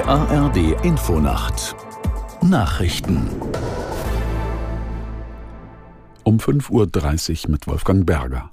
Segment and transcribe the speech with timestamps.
[0.00, 1.76] Die ARD Infonacht
[2.40, 3.28] Nachrichten
[6.24, 8.50] um 5.30 Uhr mit Wolfgang Berger.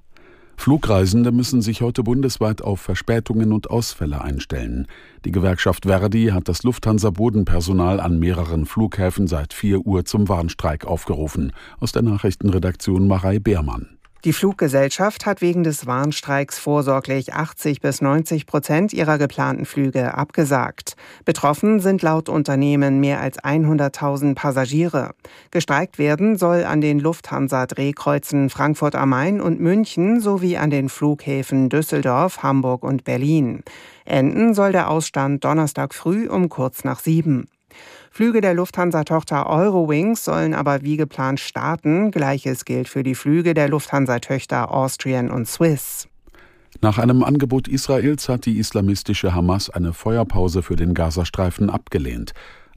[0.58, 4.88] Flugreisende müssen sich heute bundesweit auf Verspätungen und Ausfälle einstellen.
[5.24, 11.54] Die Gewerkschaft Verdi hat das Lufthansa-Bodenpersonal an mehreren Flughäfen seit 4 Uhr zum Warnstreik aufgerufen.
[11.80, 13.97] Aus der Nachrichtenredaktion Marei Beermann.
[14.28, 20.98] Die Fluggesellschaft hat wegen des Warnstreiks vorsorglich 80 bis 90 Prozent ihrer geplanten Flüge abgesagt.
[21.24, 25.12] Betroffen sind laut Unternehmen mehr als 100.000 Passagiere.
[25.50, 31.70] Gestreikt werden soll an den Lufthansa-Drehkreuzen Frankfurt am Main und München sowie an den Flughäfen
[31.70, 33.64] Düsseldorf, Hamburg und Berlin.
[34.04, 37.48] Enden soll der Ausstand Donnerstag früh um kurz nach sieben.
[38.18, 42.10] Flüge der Lufthansa-Tochter Eurowings sollen aber wie geplant starten.
[42.10, 46.08] Gleiches gilt für die Flüge der Lufthansa-Töchter Austrian und Swiss.
[46.82, 52.32] Nach einem Angebot Israels hat die islamistische Hamas eine Feuerpause für den Gazastreifen abgelehnt.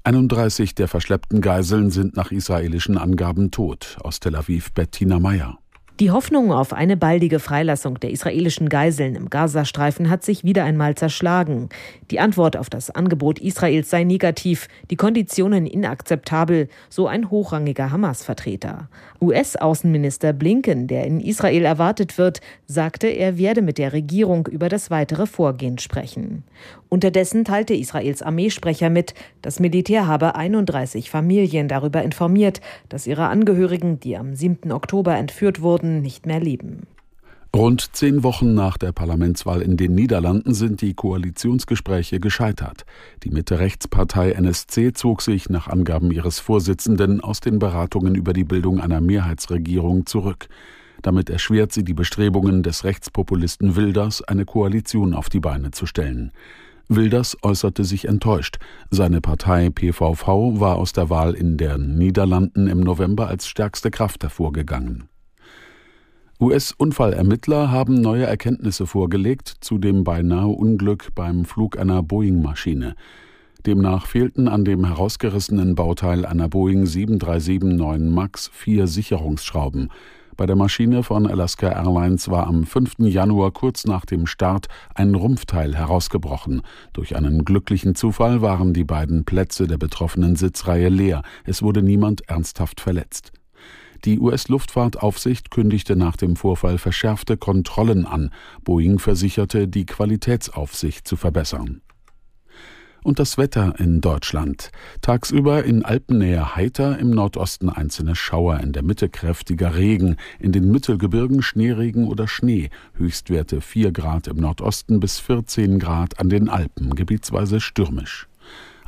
[0.05, 3.96] 31 der verschleppten Geiseln sind nach israelischen Angaben tot.
[4.02, 5.59] Aus Tel Aviv Bettina Meyer.
[6.00, 10.94] Die Hoffnung auf eine baldige Freilassung der israelischen Geiseln im Gazastreifen hat sich wieder einmal
[10.94, 11.68] zerschlagen.
[12.10, 18.88] Die Antwort auf das Angebot Israels sei negativ, die Konditionen inakzeptabel, so ein hochrangiger Hamas-Vertreter.
[19.20, 24.90] US-Außenminister Blinken, der in Israel erwartet wird, sagte, er werde mit der Regierung über das
[24.90, 26.44] weitere Vorgehen sprechen.
[26.88, 29.12] Unterdessen teilte Israels Armeesprecher mit,
[29.42, 34.72] das Militär habe 31 Familien darüber informiert, dass ihre Angehörigen, die am 7.
[34.72, 36.86] Oktober entführt wurden, nicht mehr leben.
[37.55, 42.84] Rund zehn Wochen nach der Parlamentswahl in den Niederlanden sind die Koalitionsgespräche gescheitert.
[43.24, 48.80] Die Mitte-Rechtspartei NSC zog sich nach Angaben ihres Vorsitzenden aus den Beratungen über die Bildung
[48.80, 50.48] einer Mehrheitsregierung zurück.
[51.02, 56.30] Damit erschwert sie die Bestrebungen des Rechtspopulisten Wilders, eine Koalition auf die Beine zu stellen.
[56.88, 58.58] Wilders äußerte sich enttäuscht.
[58.91, 64.22] Seine Partei PVV war aus der Wahl in den Niederlanden im November als stärkste Kraft
[64.22, 65.09] hervorgegangen.
[66.40, 72.95] US-Unfallermittler haben neue Erkenntnisse vorgelegt zu dem beinahe Unglück beim Flug einer Boeing-Maschine.
[73.67, 79.90] Demnach fehlten an dem herausgerissenen Bauteil einer Boeing 737-9 MAX vier Sicherungsschrauben.
[80.39, 83.01] Bei der Maschine von Alaska Airlines war am 5.
[83.01, 86.62] Januar kurz nach dem Start ein Rumpfteil herausgebrochen.
[86.95, 91.20] Durch einen glücklichen Zufall waren die beiden Plätze der betroffenen Sitzreihe leer.
[91.45, 93.33] Es wurde niemand ernsthaft verletzt.
[94.05, 98.30] Die US-Luftfahrtaufsicht kündigte nach dem Vorfall verschärfte Kontrollen an.
[98.64, 101.83] Boeing versicherte, die Qualitätsaufsicht zu verbessern.
[103.02, 104.70] Und das Wetter in Deutschland.
[105.00, 110.70] Tagsüber in Alpennähe heiter, im Nordosten einzelne Schauer, in der Mitte kräftiger Regen, in den
[110.70, 116.94] Mittelgebirgen Schneeregen oder Schnee, Höchstwerte 4 Grad im Nordosten bis 14 Grad an den Alpen,
[116.94, 118.30] gebietsweise stürmisch.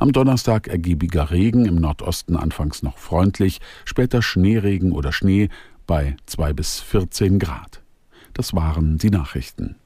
[0.03, 5.47] Am Donnerstag ergiebiger Regen, im Nordosten anfangs noch freundlich, später Schneeregen oder Schnee
[5.87, 7.81] bei 2 bis 14 Grad.
[8.33, 9.77] Das waren die Nachrichten.